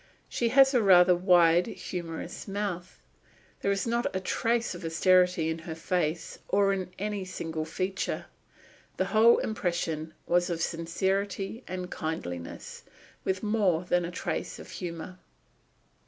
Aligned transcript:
She 0.27 0.49
has 0.49 0.73
a 0.73 0.81
rather 0.81 1.13
wide, 1.15 1.67
humorous 1.67 2.47
mouth. 2.47 2.99
There 3.61 3.69
is 3.71 3.85
not 3.85 4.07
a 4.15 4.19
trace 4.19 4.73
of 4.73 4.83
austerity 4.83 5.47
in 5.47 5.59
her 5.59 5.75
face 5.75 6.39
or 6.47 6.73
in 6.73 6.89
any 6.97 7.23
single 7.23 7.65
feature. 7.65 8.25
The 8.97 9.05
whole 9.13 9.37
impression 9.37 10.15
was 10.25 10.49
of 10.49 10.59
sincerity 10.59 11.63
and 11.67 11.91
kindliness, 11.95 12.81
with 13.23 13.43
more 13.43 13.83
than 13.85 14.03
a 14.03 14.09
trace 14.09 14.57
of 14.57 14.71
humour. 14.71 15.19